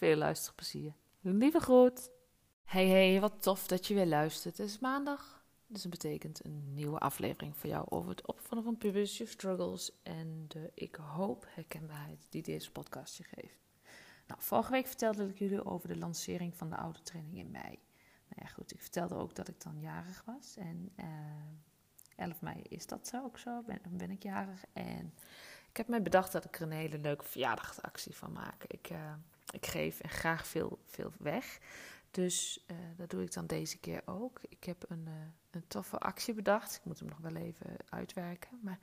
Veel 0.00 0.16
luisterplezier. 0.16 0.92
Lieve 1.20 1.60
groet. 1.60 2.10
Hey 2.64 2.88
hey, 2.88 3.20
wat 3.20 3.42
tof 3.42 3.66
dat 3.66 3.86
je 3.86 3.94
weer 3.94 4.06
luistert. 4.06 4.56
Het 4.56 4.66
is 4.66 4.78
maandag 4.78 5.44
dus 5.66 5.82
dat 5.82 5.90
betekent 5.90 6.44
een 6.44 6.74
nieuwe 6.74 6.98
aflevering 6.98 7.56
voor 7.56 7.70
jou 7.70 7.86
over 7.88 8.10
het 8.10 8.26
opvallen 8.26 8.64
van 8.64 8.76
je 8.80 9.26
struggles 9.26 9.92
en 10.02 10.44
de, 10.48 10.70
ik 10.74 10.94
hoop, 10.94 11.46
herkenbaarheid 11.48 12.26
die 12.28 12.42
deze 12.42 12.70
podcast 12.70 13.16
je 13.16 13.24
geeft. 13.24 13.58
Nou, 14.26 14.40
vorige 14.42 14.70
week 14.70 14.86
vertelde 14.86 15.28
ik 15.28 15.38
jullie 15.38 15.64
over 15.64 15.88
de 15.88 15.98
lancering 15.98 16.56
van 16.56 16.70
de 16.70 16.76
oude 16.76 17.02
training 17.02 17.38
in 17.38 17.50
mei. 17.50 17.78
Nou 18.28 18.42
ja, 18.42 18.46
goed, 18.46 18.72
ik 18.72 18.80
vertelde 18.80 19.14
ook 19.14 19.34
dat 19.34 19.48
ik 19.48 19.62
dan 19.62 19.80
jarig 19.80 20.22
was. 20.26 20.56
En 20.56 20.92
uh, 20.96 21.04
eh, 22.16 22.26
11 22.26 22.40
mei 22.40 22.62
is 22.62 22.86
dat 22.86 23.08
zo 23.08 23.24
ook 23.24 23.38
zo, 23.38 23.62
ben, 23.62 23.78
dan 23.82 23.96
ben 23.96 24.10
ik 24.10 24.22
jarig. 24.22 24.64
En 24.72 25.14
ik 25.68 25.76
heb 25.76 25.88
mij 25.88 26.02
bedacht 26.02 26.32
dat 26.32 26.44
ik 26.44 26.56
er 26.56 26.62
een 26.62 26.70
hele 26.70 26.98
leuke 26.98 27.24
verjaardagsactie 27.24 28.16
van 28.16 28.32
maak. 28.32 28.64
Ik, 28.64 28.90
uh, 28.90 29.12
ik 29.50 29.66
geef 29.66 30.00
graag 30.02 30.46
veel, 30.46 30.78
veel 30.84 31.12
weg. 31.18 31.58
Dus 32.10 32.64
uh, 32.70 32.76
dat 32.96 33.10
doe 33.10 33.22
ik 33.22 33.32
dan 33.32 33.46
deze 33.46 33.78
keer 33.78 34.02
ook. 34.04 34.40
Ik 34.48 34.64
heb 34.64 34.84
een, 34.88 35.04
uh, 35.08 35.14
een 35.50 35.64
toffe 35.68 35.98
actie 35.98 36.34
bedacht. 36.34 36.74
Ik 36.76 36.84
moet 36.84 36.98
hem 36.98 37.08
nog 37.08 37.18
wel 37.18 37.34
even 37.34 37.76
uitwerken. 37.88 38.58
Maar 38.62 38.78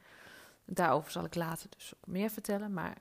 daarover 0.65 1.11
zal 1.11 1.25
ik 1.25 1.35
later 1.35 1.69
dus 1.69 1.93
ook 1.95 2.07
meer 2.07 2.29
vertellen. 2.29 2.73
Maar 2.73 2.97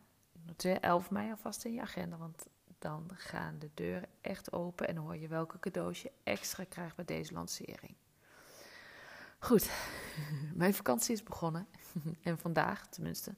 noteer 0.46 0.80
11 0.80 1.10
mei 1.10 1.30
alvast 1.30 1.64
in 1.64 1.72
je 1.72 1.80
agenda. 1.80 2.16
Want 2.16 2.46
dan 2.78 3.10
gaan 3.14 3.58
de 3.58 3.70
deuren 3.74 4.08
echt 4.20 4.52
open. 4.52 4.88
En 4.88 4.96
hoor 4.96 5.16
je 5.16 5.28
welke 5.28 5.58
cadeaus 5.58 6.02
je 6.02 6.12
extra 6.22 6.64
krijgt 6.64 6.96
bij 6.96 7.04
deze 7.04 7.32
lancering. 7.32 7.94
Goed, 9.38 9.70
mijn 10.54 10.74
vakantie 10.74 11.14
is 11.14 11.22
begonnen. 11.22 11.66
en 12.22 12.38
vandaag 12.38 12.86
tenminste. 12.88 13.34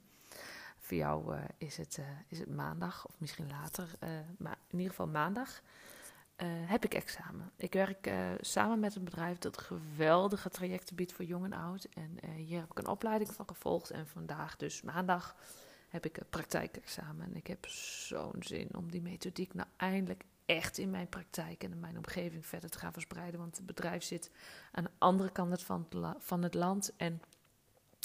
Voor 0.89 0.97
jou 0.97 1.35
uh, 1.35 1.41
is, 1.57 1.77
het, 1.77 1.99
is 2.27 2.39
het 2.39 2.55
maandag 2.55 3.07
of 3.07 3.19
misschien 3.19 3.49
later. 3.49 3.89
maar 4.37 4.57
in 4.67 4.77
ieder 4.77 4.89
geval 4.89 5.07
maandag 5.07 5.61
heb 6.45 6.85
ik 6.85 6.93
examen. 6.93 7.51
Ik 7.55 7.73
werk 7.73 8.11
samen 8.39 8.79
met 8.79 8.95
een 8.95 9.03
bedrijf 9.03 9.37
dat 9.37 9.57
geweldige 9.57 10.49
trajecten 10.49 10.95
biedt 10.95 11.13
voor 11.13 11.25
jong 11.25 11.45
en 11.45 11.53
oud. 11.53 11.87
En 11.93 12.29
hier 12.35 12.59
heb 12.59 12.71
ik 12.71 12.77
een 12.77 12.87
opleiding 12.87 13.33
van 13.33 13.47
gevolgd. 13.47 13.89
En 13.89 14.07
vandaag, 14.07 14.55
dus 14.55 14.81
maandag, 14.81 15.35
heb 15.89 16.05
ik 16.05 16.17
een 16.17 16.29
praktijkexamen. 16.29 17.25
En 17.25 17.35
ik 17.35 17.47
heb 17.47 17.65
zo'n 17.67 18.35
zin 18.39 18.69
om 18.75 18.91
die 18.91 19.01
methodiek 19.01 19.53
nou 19.53 19.67
eindelijk 19.77 20.23
echt 20.45 20.77
in 20.77 20.89
mijn 20.89 21.09
praktijk 21.09 21.63
en 21.63 21.71
in 21.71 21.79
mijn 21.79 21.97
omgeving 21.97 22.45
verder 22.45 22.69
te 22.69 22.79
gaan 22.79 22.93
verspreiden. 22.93 23.39
Want 23.39 23.57
het 23.57 23.65
bedrijf 23.65 24.03
zit 24.03 24.31
aan 24.71 24.83
de 24.83 24.91
andere 24.97 25.31
kant 25.31 25.63
van 25.63 25.87
van 26.17 26.43
het 26.43 26.53
land. 26.53 26.95
En 26.97 27.21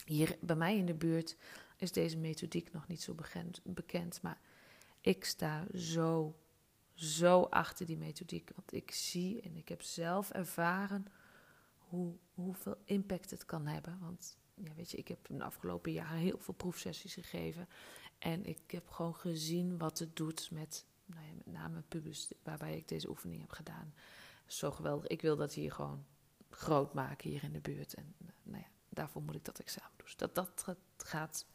hier 0.07 0.37
bij 0.41 0.57
mij 0.57 0.77
in 0.77 0.87
de 0.87 0.95
buurt 0.95 1.37
is 1.85 1.93
deze 1.93 2.17
methodiek 2.17 2.73
nog 2.73 2.87
niet 2.89 3.03
zo 3.03 3.15
bekend. 3.65 4.23
maar 4.23 4.41
ik 5.01 5.25
sta 5.25 5.67
zo 5.75 6.35
zo 6.95 7.43
achter 7.43 7.87
die 7.87 7.97
methodiek. 7.97 8.51
Want 8.55 8.73
ik 8.73 8.91
zie 8.91 9.41
en 9.41 9.57
ik 9.57 9.69
heb 9.69 9.83
zelf 9.83 10.31
ervaren 10.31 11.07
hoe, 11.79 12.17
hoeveel 12.35 12.77
impact 12.85 13.31
het 13.31 13.45
kan 13.45 13.67
hebben. 13.67 13.99
Want 14.01 14.39
ja, 14.55 14.75
weet 14.75 14.91
je, 14.91 14.97
ik 14.97 15.09
heb 15.09 15.19
de 15.27 15.45
afgelopen 15.45 15.93
jaren 15.93 16.19
heel 16.19 16.39
veel 16.39 16.55
proefsessies 16.55 17.15
gegeven. 17.15 17.69
En 18.19 18.45
ik 18.45 18.71
heb 18.71 18.89
gewoon 18.89 19.15
gezien 19.15 19.79
wat 19.79 19.99
het 19.99 20.17
doet 20.17 20.51
met, 20.51 20.87
nou 21.07 21.27
ja, 21.27 21.33
met 21.33 21.47
name 21.47 21.83
pubers, 21.89 22.33
waarbij 22.43 22.77
ik 22.77 22.89
deze 22.89 23.09
oefening 23.09 23.41
heb 23.41 23.51
gedaan. 23.51 23.95
Zo 24.47 24.71
geweldig. 24.71 25.07
Ik 25.07 25.23
wil 25.23 25.37
dat 25.37 25.55
hier 25.55 25.73
gewoon 25.73 26.05
groot 26.51 26.95
maken 26.95 27.31
hier 27.31 27.43
in 27.43 27.53
de 27.53 27.61
buurt. 27.61 27.95
En 27.95 28.15
nou 28.43 28.63
ja, 28.63 28.69
daarvoor 28.89 29.23
moet 29.23 29.35
ik 29.35 29.45
dat 29.45 29.59
examen 29.59 29.93
doen. 29.97 30.07
Dus 30.07 30.17
dat, 30.17 30.35
dat 30.35 30.77
gaat, 30.97 31.47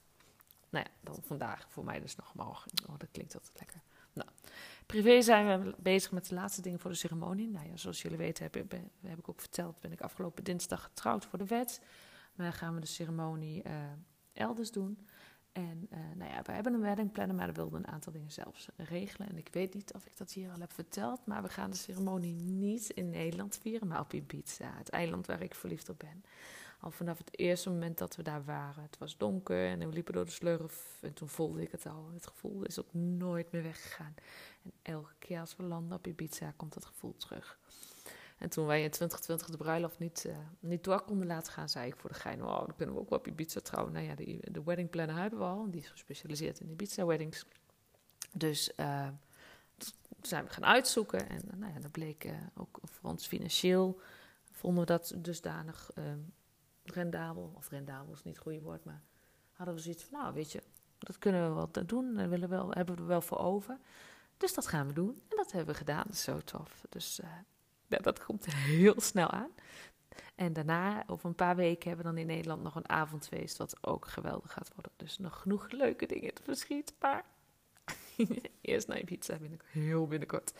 nou 0.69 0.85
ja, 0.85 0.91
dan 1.01 1.15
vandaag 1.23 1.65
voor 1.69 1.85
mij 1.85 1.99
dus 1.99 2.15
nog 2.15 2.33
morgen. 2.33 2.71
Oh, 2.89 2.97
dat 2.97 3.09
klinkt 3.11 3.33
altijd 3.33 3.57
lekker. 3.57 3.81
Nou, 4.13 4.29
privé 4.85 5.21
zijn 5.21 5.63
we 5.63 5.75
bezig 5.77 6.11
met 6.11 6.27
de 6.29 6.35
laatste 6.35 6.61
dingen 6.61 6.79
voor 6.79 6.91
de 6.91 6.97
ceremonie. 6.97 7.49
Nou 7.49 7.67
ja, 7.67 7.77
zoals 7.77 8.01
jullie 8.01 8.17
weten, 8.17 8.43
heb, 8.43 8.55
ik, 8.55 8.81
heb 9.01 9.19
ik 9.19 9.29
ook 9.29 9.39
verteld, 9.39 9.79
ben 9.79 9.91
ik 9.91 10.01
afgelopen 10.01 10.43
dinsdag 10.43 10.83
getrouwd 10.83 11.25
voor 11.25 11.39
de 11.39 11.45
wet. 11.45 11.81
Maar 12.35 12.53
gaan 12.53 12.73
we 12.73 12.79
de 12.79 12.87
ceremonie 12.87 13.63
uh, 13.67 13.73
elders 14.33 14.71
doen. 14.71 15.07
En 15.51 15.87
uh, 15.91 15.99
nou 16.15 16.31
ja, 16.31 16.41
we 16.41 16.51
hebben 16.51 16.73
een 16.73 16.81
wedding 16.81 17.11
plannen, 17.11 17.35
maar 17.35 17.47
we 17.47 17.53
wilden 17.53 17.79
een 17.79 17.91
aantal 17.91 18.13
dingen 18.13 18.31
zelfs 18.31 18.67
regelen. 18.75 19.29
En 19.29 19.37
ik 19.37 19.49
weet 19.51 19.73
niet 19.73 19.93
of 19.93 20.05
ik 20.05 20.17
dat 20.17 20.31
hier 20.31 20.51
al 20.51 20.59
heb 20.59 20.73
verteld, 20.73 21.25
maar 21.25 21.43
we 21.43 21.49
gaan 21.49 21.69
de 21.69 21.77
ceremonie 21.77 22.33
niet 22.33 22.89
in 22.89 23.09
Nederland 23.09 23.57
vieren, 23.61 23.87
maar 23.87 23.99
op 23.99 24.13
Ibiza, 24.13 24.73
het 24.77 24.89
eiland 24.89 25.25
waar 25.25 25.41
ik 25.41 25.55
verliefd 25.55 25.89
op 25.89 25.99
ben 25.99 26.23
al 26.79 26.91
vanaf 26.91 27.17
het 27.17 27.39
eerste 27.39 27.69
moment 27.69 27.97
dat 27.97 28.15
we 28.15 28.23
daar 28.23 28.43
waren. 28.43 28.83
Het 28.83 28.97
was 28.97 29.17
donker 29.17 29.67
en 29.67 29.79
we 29.79 29.87
liepen 29.87 30.13
door 30.13 30.25
de 30.25 30.31
slurf 30.31 30.97
en 31.01 31.13
toen 31.13 31.29
voelde 31.29 31.61
ik 31.61 31.71
het 31.71 31.85
al. 31.85 32.09
Het 32.13 32.27
gevoel 32.27 32.63
is 32.63 32.79
ook 32.79 32.93
nooit 32.93 33.51
meer 33.51 33.63
weggegaan. 33.63 34.15
En 34.63 34.71
elke 34.81 35.13
keer 35.19 35.39
als 35.39 35.55
we 35.55 35.63
landen 35.63 35.97
op 35.97 36.07
Ibiza 36.07 36.53
komt 36.55 36.73
dat 36.73 36.85
gevoel 36.85 37.15
terug. 37.17 37.59
En 38.37 38.49
toen 38.49 38.65
wij 38.65 38.83
in 38.83 38.89
2020 38.89 39.49
de 39.49 39.57
bruiloft 39.57 39.99
niet, 39.99 40.23
uh, 40.27 40.37
niet 40.59 40.83
door 40.83 41.01
konden 41.01 41.27
laten 41.27 41.53
gaan, 41.53 41.69
zei 41.69 41.87
ik 41.87 41.95
voor 41.95 42.09
de 42.09 42.15
gein, 42.15 42.39
dan 42.39 42.73
kunnen 42.75 42.95
we 42.95 43.01
ook 43.01 43.09
wel 43.09 43.19
op 43.19 43.27
Ibiza 43.27 43.59
trouwen. 43.59 43.93
Nou 43.93 44.05
ja, 44.05 44.15
de, 44.15 44.39
de 44.51 44.63
wedding 44.63 44.89
planner 44.89 45.15
hebben 45.15 45.39
we 45.39 45.45
al, 45.45 45.69
die 45.69 45.81
is 45.81 45.89
gespecialiseerd 45.89 46.59
in 46.59 46.69
Ibiza 46.69 47.05
weddings. 47.05 47.45
Dus 48.33 48.71
uh, 48.77 49.07
zijn 50.21 50.43
we 50.45 50.49
gaan 50.49 50.65
uitzoeken 50.65 51.29
en 51.29 51.41
nou 51.55 51.73
ja, 51.73 51.79
dat 51.79 51.91
bleek 51.91 52.29
ook 52.55 52.79
voor 52.83 53.09
ons 53.09 53.27
financieel, 53.27 53.99
vonden 54.51 54.79
we 54.79 54.85
dat 54.85 55.13
dusdanig 55.17 55.91
rendabel, 56.91 57.53
of 57.55 57.69
rendabel 57.69 58.13
is 58.13 58.23
niet 58.23 58.33
het 58.33 58.43
goede 58.43 58.61
woord, 58.61 58.83
maar 58.83 59.03
hadden 59.51 59.75
we 59.75 59.81
zoiets 59.81 60.03
van, 60.03 60.19
nou 60.19 60.33
weet 60.33 60.51
je, 60.51 60.61
dat 60.97 61.17
kunnen 61.17 61.47
we 61.47 61.55
wel 61.55 61.85
doen, 61.85 62.15
daar 62.15 62.29
willen 62.29 62.49
we 62.49 62.55
wel, 62.55 62.71
hebben 62.71 62.95
we 62.95 63.03
wel 63.03 63.21
voor 63.21 63.37
over. 63.37 63.77
Dus 64.37 64.53
dat 64.53 64.67
gaan 64.67 64.87
we 64.87 64.93
doen. 64.93 65.21
En 65.29 65.37
dat 65.37 65.51
hebben 65.51 65.73
we 65.73 65.79
gedaan, 65.79 66.13
zo 66.13 66.39
tof. 66.39 66.85
Dus 66.89 67.19
uh, 67.23 67.29
ja, 67.87 67.97
dat 67.97 68.23
komt 68.25 68.45
heel 68.53 69.01
snel 69.01 69.29
aan. 69.29 69.49
En 70.35 70.53
daarna, 70.53 71.03
over 71.07 71.29
een 71.29 71.35
paar 71.35 71.55
weken, 71.55 71.87
hebben 71.87 72.05
we 72.05 72.11
dan 72.11 72.21
in 72.21 72.27
Nederland 72.27 72.63
nog 72.63 72.75
een 72.75 72.89
avondfeest, 72.89 73.57
wat 73.57 73.77
ook 73.81 74.07
geweldig 74.07 74.51
gaat 74.51 74.71
worden. 74.73 74.91
Dus 74.95 75.17
nog 75.17 75.41
genoeg 75.41 75.71
leuke 75.71 76.05
dingen 76.05 76.33
te 76.33 76.43
verschieten, 76.43 76.95
maar 76.99 77.25
eerst 78.61 78.87
naar 78.87 79.03
pizza 79.03 79.37
binnenkort, 79.37 79.71
heel 79.71 80.07
binnenkort. 80.07 80.53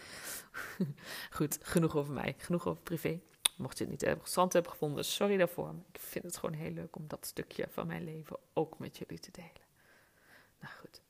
Goed, 1.38 1.58
genoeg 1.62 1.96
over 1.96 2.14
mij, 2.14 2.36
genoeg 2.38 2.68
over 2.68 2.82
privé. 2.84 3.20
Mocht 3.60 3.78
je 3.78 3.84
het 3.84 3.94
niet 3.94 4.04
interessant 4.04 4.54
hebben 4.54 4.72
gevonden, 4.72 5.06
sorry 5.06 5.38
daarvoor. 5.38 5.66
Maar 5.66 5.84
ik 5.92 6.00
vind 6.00 6.24
het 6.24 6.38
gewoon 6.38 6.56
heel 6.56 6.72
leuk 6.72 6.96
om 6.96 7.08
dat 7.08 7.26
stukje 7.26 7.68
van 7.70 7.88
mijn 7.88 8.04
leven 8.04 8.38
ook 8.54 8.80
met 8.80 8.98
jullie 8.98 9.20
te 9.20 9.32
delen. 9.32 9.68
Nou 10.60 10.74
goed. 10.74 11.02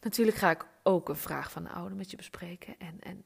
Natuurlijk 0.00 0.36
ga 0.36 0.50
ik 0.50 0.66
ook 0.82 1.08
een 1.08 1.16
vraag 1.16 1.50
van 1.50 1.62
de 1.62 1.70
ouder 1.70 1.96
met 1.96 2.10
je 2.10 2.16
bespreken. 2.16 2.78
En, 2.78 3.00
en 3.00 3.24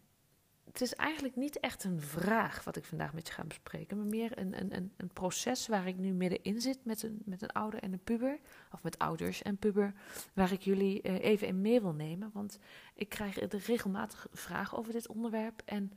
het 0.64 0.80
is 0.80 0.94
eigenlijk 0.94 1.36
niet 1.36 1.60
echt 1.60 1.84
een 1.84 2.00
vraag 2.00 2.64
wat 2.64 2.76
ik 2.76 2.84
vandaag 2.84 3.12
met 3.12 3.26
je 3.26 3.32
ga 3.32 3.44
bespreken, 3.44 3.96
maar 3.96 4.06
meer 4.06 4.38
een, 4.38 4.60
een, 4.60 4.92
een, 4.96 5.10
proces 5.12 5.66
waar 5.66 5.86
ik 5.86 5.96
nu 5.96 6.12
middenin 6.12 6.60
zit 6.60 6.84
met 6.84 7.02
een, 7.02 7.22
met 7.24 7.42
een 7.42 7.50
ouder 7.50 7.82
en 7.82 7.92
een 7.92 8.04
puber, 8.04 8.38
of 8.72 8.82
met 8.82 8.98
ouders 8.98 9.42
en 9.42 9.56
puber, 9.56 9.94
waar 10.32 10.52
ik 10.52 10.60
jullie 10.60 11.02
eh, 11.02 11.24
even 11.24 11.46
in 11.46 11.60
mee 11.60 11.80
wil 11.80 11.92
nemen. 11.92 12.30
Want 12.32 12.58
ik 12.94 13.08
krijg 13.08 13.38
regelmatig 13.66 14.26
vragen 14.32 14.78
over 14.78 14.92
dit 14.92 15.08
onderwerp 15.08 15.62
en 15.64 15.92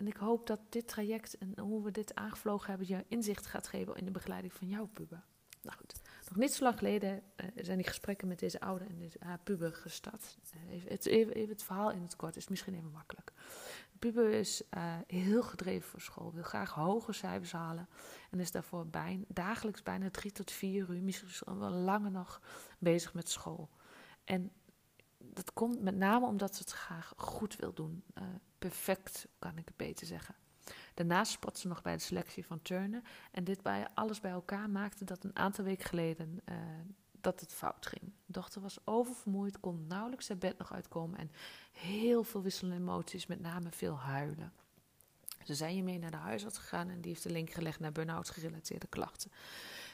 en 0.00 0.06
ik 0.06 0.16
hoop 0.16 0.46
dat 0.46 0.60
dit 0.68 0.88
traject 0.88 1.38
en 1.38 1.58
hoe 1.58 1.82
we 1.82 1.90
dit 1.90 2.14
aangevlogen 2.14 2.68
hebben 2.68 2.88
je 2.88 3.04
inzicht 3.08 3.46
gaat 3.46 3.68
geven 3.68 3.96
in 3.96 4.04
de 4.04 4.10
begeleiding 4.10 4.52
van 4.52 4.68
jouw 4.68 4.86
puber. 4.86 5.24
Nou 5.62 5.76
goed, 5.76 6.00
nog 6.28 6.36
niet 6.36 6.52
zo 6.52 6.64
lang 6.64 6.78
geleden 6.78 7.22
uh, 7.36 7.46
zijn 7.56 7.76
die 7.76 7.86
gesprekken 7.86 8.28
met 8.28 8.38
deze 8.38 8.60
ouder 8.60 8.88
en 8.88 8.98
deze 8.98 9.16
haar 9.20 9.38
puber 9.38 9.72
gestart. 9.72 10.38
Uh, 10.54 10.74
even, 10.74 10.90
het, 10.90 11.06
even, 11.06 11.48
het 11.48 11.62
verhaal 11.62 11.90
in 11.90 12.02
het 12.02 12.16
kort 12.16 12.36
is 12.36 12.48
misschien 12.48 12.74
even 12.74 12.90
makkelijk. 12.90 13.32
De 13.92 13.98
puber 13.98 14.30
is 14.30 14.62
uh, 14.70 14.94
heel 15.06 15.42
gedreven 15.42 15.88
voor 15.88 16.00
school, 16.00 16.32
wil 16.32 16.42
graag 16.42 16.70
hoge 16.70 17.12
cijfers 17.12 17.52
halen. 17.52 17.88
En 18.30 18.40
is 18.40 18.50
daarvoor 18.50 18.86
bijna, 18.86 19.24
dagelijks 19.28 19.82
bijna 19.82 20.10
drie 20.10 20.32
tot 20.32 20.50
vier 20.50 20.90
uur, 20.90 21.02
misschien 21.02 21.58
wel 21.58 21.70
langer 21.70 22.10
nog, 22.10 22.40
bezig 22.78 23.14
met 23.14 23.28
school. 23.28 23.70
En 24.24 24.52
dat 25.32 25.52
komt 25.52 25.80
met 25.80 25.96
name 25.96 26.26
omdat 26.26 26.54
ze 26.54 26.62
het 26.62 26.72
graag 26.72 27.12
goed 27.16 27.56
wil 27.56 27.72
doen. 27.72 28.04
perfect, 28.58 29.28
kan 29.38 29.58
ik 29.58 29.68
het 29.68 29.76
beter 29.76 30.06
zeggen. 30.06 30.34
Daarnaast 30.94 31.32
spot 31.32 31.58
ze 31.58 31.68
nog 31.68 31.82
bij 31.82 31.96
de 31.96 32.02
selectie 32.02 32.46
van 32.46 32.62
turnen. 32.62 33.02
En 33.30 33.44
dit 33.44 33.62
bij 33.62 33.86
alles 33.94 34.20
bij 34.20 34.30
elkaar 34.30 34.70
maakte 34.70 35.04
dat 35.04 35.24
een 35.24 35.36
aantal 35.36 35.64
weken 35.64 35.88
geleden 35.88 36.40
uh, 36.48 36.56
dat 37.20 37.40
het 37.40 37.52
fout 37.52 37.86
ging. 37.86 38.12
Dochter 38.26 38.60
was 38.60 38.78
oververmoeid, 38.84 39.60
kon 39.60 39.86
nauwelijks 39.86 40.28
haar 40.28 40.38
bed 40.38 40.58
nog 40.58 40.72
uitkomen 40.72 41.18
en 41.18 41.30
heel 41.72 42.24
veel 42.24 42.42
wisselende 42.42 42.76
emoties, 42.80 43.26
met 43.26 43.40
name 43.40 43.70
veel 43.70 43.98
huilen. 43.98 44.52
Ze 45.44 45.54
zijn 45.54 45.74
hiermee 45.74 45.98
naar 45.98 46.10
de 46.10 46.16
huisarts 46.16 46.58
gegaan 46.58 46.88
en 46.88 47.00
die 47.00 47.10
heeft 47.10 47.22
de 47.22 47.30
link 47.30 47.50
gelegd 47.50 47.80
naar 47.80 47.92
burn-out 47.92 48.30
gerelateerde 48.30 48.86
klachten. 48.86 49.30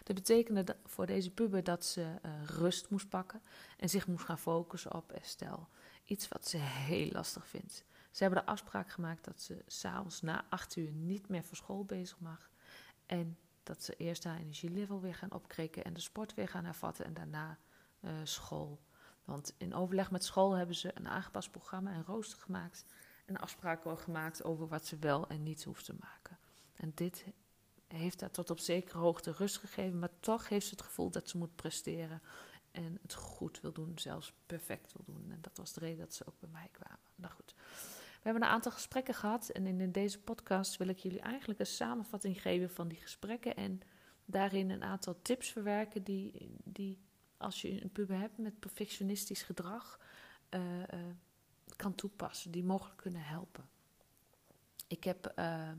Dat 0.06 0.16
betekende 0.16 0.76
voor 0.84 1.06
deze 1.06 1.30
puber 1.30 1.64
dat 1.64 1.84
ze 1.84 2.00
uh, 2.00 2.44
rust 2.44 2.90
moest 2.90 3.08
pakken 3.08 3.42
en 3.76 3.88
zich 3.88 4.06
moest 4.06 4.24
gaan 4.24 4.38
focussen 4.38 4.94
op 4.94 5.10
herstel. 5.10 5.68
Iets 6.04 6.28
wat 6.28 6.48
ze 6.48 6.56
heel 6.56 7.10
lastig 7.10 7.46
vindt. 7.46 7.84
Ze 8.10 8.22
hebben 8.22 8.40
de 8.40 8.50
afspraak 8.50 8.90
gemaakt 8.90 9.24
dat 9.24 9.40
ze 9.40 9.62
s'avonds 9.66 10.20
na 10.20 10.44
acht 10.48 10.76
uur 10.76 10.92
niet 10.92 11.28
meer 11.28 11.44
voor 11.44 11.56
school 11.56 11.84
bezig 11.84 12.18
mag. 12.20 12.50
En 13.06 13.38
dat 13.62 13.82
ze 13.82 13.96
eerst 13.96 14.24
haar 14.24 14.38
energielevel 14.38 15.00
weer 15.00 15.14
gaan 15.14 15.32
opkrikken 15.32 15.84
en 15.84 15.94
de 15.94 16.00
sport 16.00 16.34
weer 16.34 16.48
gaan 16.48 16.64
hervatten 16.64 17.04
en 17.04 17.14
daarna 17.14 17.58
uh, 18.00 18.10
school. 18.22 18.80
Want 19.24 19.54
in 19.58 19.74
overleg 19.74 20.10
met 20.10 20.24
school 20.24 20.52
hebben 20.52 20.76
ze 20.76 20.90
een 20.94 21.08
aangepast 21.08 21.50
programma 21.50 21.92
en 21.92 22.04
rooster 22.04 22.38
gemaakt. 22.38 22.84
En 23.24 23.36
afspraken 23.36 23.98
gemaakt 23.98 24.44
over 24.44 24.68
wat 24.68 24.86
ze 24.86 24.96
wel 24.98 25.28
en 25.28 25.42
niet 25.42 25.64
hoeft 25.64 25.84
te 25.84 25.96
maken. 26.00 26.38
En 26.74 26.92
dit 26.94 27.24
heeft 27.86 28.20
haar 28.20 28.30
tot 28.30 28.50
op 28.50 28.58
zekere 28.58 28.98
hoogte 28.98 29.32
rust 29.32 29.58
gegeven, 29.58 29.98
maar 29.98 30.20
toch 30.20 30.48
heeft 30.48 30.66
ze 30.66 30.74
het 30.74 30.82
gevoel 30.82 31.10
dat 31.10 31.28
ze 31.28 31.38
moet 31.38 31.56
presteren. 31.56 32.22
En 32.70 32.98
het 33.02 33.14
goed 33.14 33.60
wil 33.60 33.72
doen, 33.72 33.92
zelfs 33.98 34.32
perfect 34.46 34.92
wil 34.92 35.14
doen. 35.14 35.30
En 35.30 35.38
dat 35.40 35.56
was 35.56 35.72
de 35.72 35.80
reden 35.80 35.98
dat 35.98 36.14
ze 36.14 36.26
ook 36.26 36.40
bij 36.40 36.48
mij 36.52 36.68
kwamen. 36.72 36.98
Nou 37.14 37.32
goed. 37.32 37.54
We 38.26 38.32
hebben 38.32 38.42
een 38.42 38.54
aantal 38.54 38.72
gesprekken 38.72 39.14
gehad 39.14 39.48
en 39.48 39.66
in 39.66 39.92
deze 39.92 40.20
podcast 40.20 40.76
wil 40.76 40.88
ik 40.88 40.98
jullie 40.98 41.20
eigenlijk 41.20 41.60
een 41.60 41.66
samenvatting 41.66 42.42
geven 42.42 42.70
van 42.70 42.88
die 42.88 43.00
gesprekken 43.00 43.56
en 43.56 43.80
daarin 44.24 44.70
een 44.70 44.82
aantal 44.82 45.18
tips 45.22 45.48
verwerken 45.48 46.02
die, 46.02 46.50
die 46.64 46.98
als 47.36 47.62
je 47.62 47.82
een 47.82 47.90
puber 47.90 48.18
hebt 48.18 48.38
met 48.38 48.60
perfectionistisch 48.60 49.42
gedrag, 49.42 50.00
uh, 50.50 50.60
kan 51.76 51.94
toepassen, 51.94 52.50
die 52.50 52.64
mogelijk 52.64 52.96
kunnen 52.96 53.22
helpen. 53.22 53.68
Ik 54.86 55.04
heb 55.04 55.32
uh, 55.38 55.70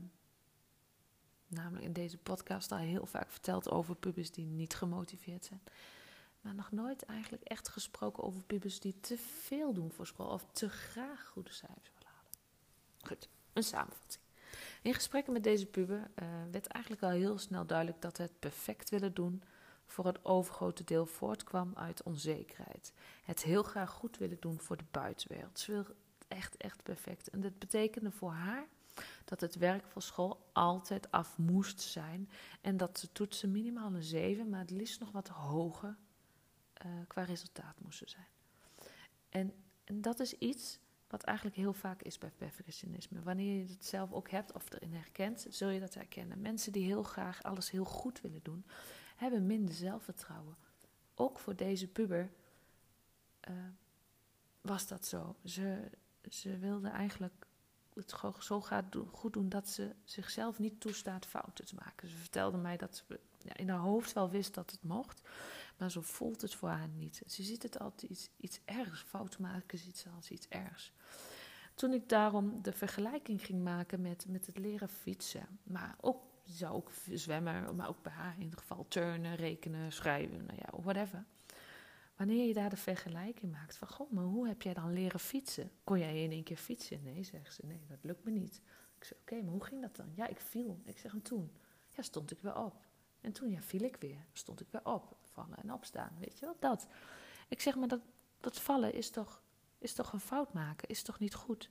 namelijk 1.48 1.84
in 1.84 1.92
deze 1.92 2.18
podcast 2.18 2.72
al 2.72 2.78
heel 2.78 3.06
vaak 3.06 3.30
verteld 3.30 3.70
over 3.70 3.94
pubers 3.94 4.30
die 4.30 4.46
niet 4.46 4.74
gemotiveerd 4.74 5.44
zijn. 5.44 5.62
Maar 6.40 6.54
nog 6.54 6.72
nooit 6.72 7.04
eigenlijk 7.04 7.42
echt 7.42 7.68
gesproken 7.68 8.22
over 8.22 8.42
pubers 8.42 8.80
die 8.80 9.00
te 9.00 9.18
veel 9.18 9.72
doen 9.72 9.92
voor 9.92 10.06
school 10.06 10.28
of 10.28 10.46
te 10.52 10.68
graag 10.68 11.26
goede 11.26 11.52
cijfers 11.52 11.90
Goed, 13.00 13.28
een 13.52 13.62
samenvatting. 13.62 14.22
In 14.82 14.94
gesprekken 14.94 15.32
met 15.32 15.42
deze 15.42 15.66
puber 15.66 15.98
uh, 15.98 16.28
werd 16.50 16.66
eigenlijk 16.66 17.04
al 17.04 17.10
heel 17.10 17.38
snel 17.38 17.66
duidelijk 17.66 18.00
dat 18.00 18.16
het 18.16 18.38
perfect 18.38 18.90
willen 18.90 19.14
doen 19.14 19.42
voor 19.86 20.06
het 20.06 20.24
overgrote 20.24 20.84
deel 20.84 21.06
voortkwam 21.06 21.72
uit 21.74 22.02
onzekerheid. 22.02 22.92
Het 23.24 23.42
heel 23.42 23.62
graag 23.62 23.90
goed 23.90 24.18
willen 24.18 24.36
doen 24.40 24.60
voor 24.60 24.76
de 24.76 24.84
buitenwereld. 24.90 25.58
Ze 25.58 25.72
wil 25.72 25.84
echt, 26.28 26.56
echt 26.56 26.82
perfect. 26.82 27.28
En 27.28 27.40
dat 27.40 27.58
betekende 27.58 28.10
voor 28.10 28.32
haar 28.32 28.66
dat 29.24 29.40
het 29.40 29.54
werk 29.54 29.86
van 29.86 30.02
school 30.02 30.50
altijd 30.52 31.10
af 31.10 31.38
moest 31.38 31.80
zijn. 31.80 32.30
En 32.60 32.76
dat 32.76 32.98
ze 32.98 33.12
toetsen 33.12 33.52
minimaal 33.52 33.94
een 33.94 34.02
7, 34.02 34.48
maar 34.48 34.60
het 34.60 34.70
liefst 34.70 35.00
nog 35.00 35.10
wat 35.10 35.28
hoger 35.28 35.96
uh, 36.86 36.92
qua 37.06 37.22
resultaat 37.22 37.80
moesten 37.80 38.08
zijn. 38.08 38.26
En, 39.28 39.52
en 39.84 40.00
dat 40.00 40.20
is 40.20 40.32
iets 40.32 40.78
wat 41.08 41.22
eigenlijk 41.22 41.56
heel 41.56 41.72
vaak 41.72 42.02
is 42.02 42.18
bij 42.18 42.30
perfectionisme. 42.36 43.22
Wanneer 43.22 43.56
je 43.56 43.68
het 43.68 43.84
zelf 43.84 44.12
ook 44.12 44.30
hebt 44.30 44.52
of 44.52 44.72
erin 44.72 44.92
herkent, 44.92 45.46
zul 45.48 45.68
je 45.68 45.80
dat 45.80 45.94
herkennen. 45.94 46.40
Mensen 46.40 46.72
die 46.72 46.84
heel 46.84 47.02
graag 47.02 47.42
alles 47.42 47.70
heel 47.70 47.84
goed 47.84 48.20
willen 48.20 48.42
doen, 48.42 48.64
hebben 49.16 49.46
minder 49.46 49.74
zelfvertrouwen. 49.74 50.56
Ook 51.14 51.38
voor 51.38 51.56
deze 51.56 51.88
puber 51.88 52.30
uh, 53.48 53.54
was 54.60 54.86
dat 54.86 55.06
zo. 55.06 55.36
Ze, 55.44 55.90
ze 56.30 56.58
wilde 56.58 56.88
eigenlijk 56.88 57.46
het 57.98 58.44
zo 58.44 58.60
gaat 58.60 58.96
goed 59.12 59.32
doen 59.32 59.48
dat 59.48 59.68
ze 59.68 59.94
zichzelf 60.04 60.58
niet 60.58 60.80
toestaat 60.80 61.26
fouten 61.26 61.66
te 61.66 61.74
maken. 61.74 62.08
Ze 62.08 62.16
vertelde 62.16 62.56
mij 62.56 62.76
dat 62.76 62.96
ze 62.96 63.20
in 63.52 63.68
haar 63.68 63.78
hoofd 63.78 64.12
wel 64.12 64.30
wist 64.30 64.54
dat 64.54 64.70
het 64.70 64.82
mocht, 64.82 65.28
maar 65.76 65.90
zo 65.90 66.00
voelt 66.00 66.40
het 66.42 66.54
voor 66.54 66.68
haar 66.68 66.88
niet. 66.88 67.22
Ze 67.26 67.42
ziet 67.42 67.62
het 67.62 67.78
altijd 67.78 68.10
iets, 68.10 68.30
iets 68.36 68.60
ergs. 68.64 69.02
Fouten 69.02 69.42
maken 69.42 69.78
ziet 69.78 69.98
ze 69.98 70.08
als 70.16 70.30
iets 70.30 70.48
ergs. 70.48 70.92
Toen 71.74 71.92
ik 71.92 72.08
daarom 72.08 72.62
de 72.62 72.72
vergelijking 72.72 73.44
ging 73.44 73.62
maken 73.62 74.00
met, 74.00 74.26
met 74.28 74.46
het 74.46 74.58
leren 74.58 74.88
fietsen, 74.88 75.58
maar 75.62 75.96
ook, 76.00 76.22
zou 76.44 76.74
ook 76.74 76.90
zwemmen, 77.12 77.76
maar 77.76 77.88
ook 77.88 78.02
bij 78.02 78.12
haar 78.12 78.34
in 78.34 78.42
ieder 78.42 78.58
geval 78.58 78.86
turnen, 78.88 79.34
rekenen, 79.36 79.92
schrijven, 79.92 80.44
nou 80.44 80.58
ja, 80.58 80.82
whatever. 80.82 81.24
Wanneer 82.18 82.46
je 82.46 82.54
daar 82.54 82.70
de 82.70 82.76
vergelijking 82.76 83.52
maakt 83.52 83.76
van, 83.76 83.88
goh, 83.88 84.10
maar 84.10 84.24
hoe 84.24 84.48
heb 84.48 84.62
jij 84.62 84.74
dan 84.74 84.92
leren 84.92 85.20
fietsen? 85.20 85.70
Kon 85.84 85.98
jij 85.98 86.22
in 86.22 86.30
één 86.30 86.44
keer 86.44 86.56
fietsen? 86.56 87.02
Nee, 87.02 87.24
zegt 87.24 87.54
ze, 87.54 87.66
nee, 87.66 87.84
dat 87.88 87.98
lukt 88.02 88.24
me 88.24 88.30
niet. 88.30 88.60
Ik 88.98 89.04
zeg, 89.04 89.18
oké, 89.18 89.42
maar 89.42 89.52
hoe 89.52 89.64
ging 89.64 89.80
dat 89.80 89.96
dan? 89.96 90.12
Ja, 90.14 90.26
ik 90.26 90.40
viel. 90.40 90.80
Ik 90.84 90.98
zeg, 90.98 91.12
en 91.12 91.22
toen? 91.22 91.52
Ja, 91.88 92.02
stond 92.02 92.30
ik 92.30 92.40
weer 92.40 92.56
op. 92.56 92.86
En 93.20 93.32
toen 93.32 93.50
ja, 93.50 93.62
viel 93.62 93.80
ik 93.80 93.96
weer, 93.96 94.26
stond 94.32 94.60
ik 94.60 94.66
weer 94.70 94.84
op, 94.84 95.16
vallen 95.22 95.56
en 95.58 95.72
opstaan, 95.72 96.16
weet 96.18 96.38
je 96.38 96.44
wel, 96.44 96.56
dat. 96.58 96.86
Ik 97.48 97.60
zeg 97.60 97.76
maar, 97.76 97.88
dat, 97.88 98.00
dat 98.40 98.60
vallen 98.60 98.94
is 98.94 99.10
toch, 99.10 99.42
is 99.78 99.92
toch 99.92 100.12
een 100.12 100.20
fout 100.20 100.52
maken, 100.52 100.88
is 100.88 101.02
toch 101.02 101.18
niet 101.18 101.34
goed? 101.34 101.70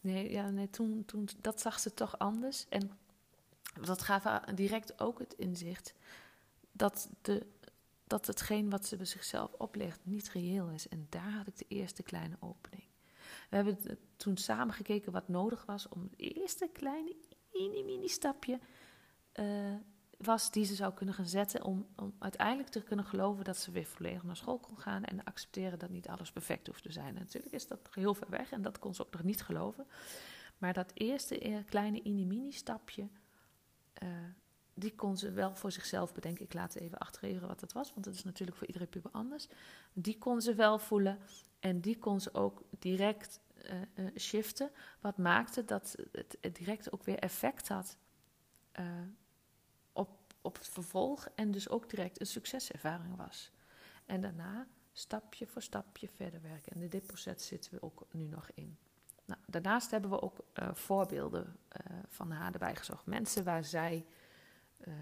Nee, 0.00 0.30
ja, 0.30 0.50
nee 0.50 0.70
toen, 0.70 1.04
toen, 1.04 1.28
dat 1.40 1.60
zag 1.60 1.80
ze 1.80 1.94
toch 1.94 2.18
anders. 2.18 2.68
En 2.68 2.90
dat 3.80 4.02
gaf 4.02 4.24
haar 4.24 4.54
direct 4.54 5.00
ook 5.00 5.18
het 5.18 5.32
inzicht 5.32 5.94
dat, 6.72 7.10
de, 7.22 7.46
dat 8.08 8.26
hetgeen 8.26 8.70
wat 8.70 8.86
ze 8.86 8.96
bij 8.96 9.06
zichzelf 9.06 9.52
oplegt 9.52 10.00
niet 10.02 10.30
reëel 10.30 10.68
is. 10.68 10.88
En 10.88 11.06
daar 11.08 11.32
had 11.32 11.46
ik 11.46 11.56
de 11.56 11.66
eerste 11.68 12.02
kleine 12.02 12.36
opening. 12.40 12.82
We 13.50 13.56
hebben 13.56 13.78
toen 14.16 14.36
samen 14.36 14.74
gekeken 14.74 15.12
wat 15.12 15.28
nodig 15.28 15.64
was 15.66 15.88
om 15.88 16.02
het 16.02 16.14
eerste 16.16 16.68
kleine 16.72 17.16
mini-mini 17.52 18.08
stapje 18.08 18.58
uh, 19.34 19.74
was 20.18 20.50
die 20.50 20.64
ze 20.64 20.74
zou 20.74 20.94
kunnen 20.94 21.14
gaan 21.14 21.26
zetten 21.26 21.62
om, 21.62 21.86
om 21.96 22.14
uiteindelijk 22.18 22.68
te 22.68 22.82
kunnen 22.82 23.04
geloven 23.04 23.44
dat 23.44 23.56
ze 23.56 23.70
weer 23.70 23.84
volledig 23.84 24.22
naar 24.22 24.36
school 24.36 24.58
kon 24.58 24.78
gaan 24.78 25.04
en 25.04 25.24
accepteren 25.24 25.78
dat 25.78 25.90
niet 25.90 26.08
alles 26.08 26.32
perfect 26.32 26.66
hoeft 26.66 26.82
te 26.82 26.92
zijn. 26.92 27.14
Natuurlijk 27.14 27.54
is 27.54 27.66
dat 27.66 27.88
heel 27.90 28.14
ver 28.14 28.30
weg 28.30 28.50
en 28.50 28.62
dat 28.62 28.78
kon 28.78 28.94
ze 28.94 29.02
ook 29.02 29.12
nog 29.12 29.22
niet 29.22 29.42
geloven. 29.42 29.86
Maar 30.58 30.72
dat 30.72 30.90
eerste 30.94 31.64
kleine 31.66 32.00
mini-mini 32.04 32.52
stapje, 32.52 33.08
uh, 34.02 34.08
die 34.78 34.94
kon 34.94 35.16
ze 35.16 35.30
wel 35.30 35.54
voor 35.54 35.72
zichzelf 35.72 36.14
bedenken. 36.14 36.44
Ik 36.44 36.54
laat 36.54 36.74
even 36.74 36.98
achtergeven 36.98 37.48
wat 37.48 37.60
dat 37.60 37.72
was, 37.72 37.92
want 37.92 38.04
dat 38.04 38.14
is 38.14 38.24
natuurlijk 38.24 38.58
voor 38.58 38.66
iedere 38.66 38.86
puber 38.86 39.10
anders. 39.10 39.48
Die 39.92 40.18
kon 40.18 40.40
ze 40.40 40.54
wel 40.54 40.78
voelen 40.78 41.18
en 41.60 41.80
die 41.80 41.98
kon 41.98 42.20
ze 42.20 42.34
ook 42.34 42.62
direct 42.78 43.40
uh, 43.94 44.06
shiften. 44.16 44.70
Wat 45.00 45.16
maakte 45.16 45.64
dat 45.64 45.96
het, 46.12 46.38
direct 46.52 46.92
ook 46.92 47.04
weer 47.04 47.18
effect 47.18 47.68
had 47.68 47.96
op 50.40 50.56
het 50.56 50.68
vervolg 50.68 51.28
en 51.34 51.50
dus 51.50 51.68
ook 51.68 51.90
direct 51.90 52.20
een 52.20 52.26
succeservaring 52.26 53.16
was. 53.16 53.50
En 54.06 54.20
daarna 54.20 54.66
stapje 54.92 55.46
voor 55.46 55.62
stapje 55.62 56.08
verder 56.08 56.42
werken. 56.42 56.72
En 56.72 56.82
in 56.82 56.88
dit 56.88 57.06
proces 57.06 57.46
zitten 57.46 57.74
we 57.74 57.82
ook 57.82 58.06
nu 58.10 58.26
nog 58.26 58.50
in. 58.54 58.78
Nou, 59.24 59.40
daarnaast 59.46 59.90
hebben 59.90 60.10
we 60.10 60.22
ook 60.22 60.44
voorbeelden 60.72 61.56
van 62.08 62.30
haar 62.30 62.52
erbij 62.52 62.76
gezocht. 62.76 63.06
Mensen 63.06 63.44
waar 63.44 63.64
zij 63.64 64.06
uh, 64.86 64.94